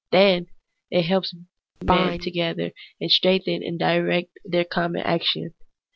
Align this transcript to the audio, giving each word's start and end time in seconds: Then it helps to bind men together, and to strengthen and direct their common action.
Then 0.11 0.47
it 0.89 1.05
helps 1.05 1.29
to 1.29 1.45
bind 1.85 2.09
men 2.09 2.19
together, 2.21 2.71
and 2.99 3.07
to 3.11 3.13
strengthen 3.13 3.61
and 3.61 3.77
direct 3.77 4.31
their 4.43 4.65
common 4.65 5.03
action. 5.03 5.53